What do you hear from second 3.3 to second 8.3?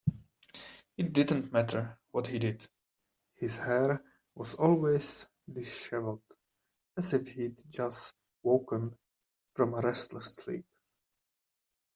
his hair was always disheveled, as if he'd just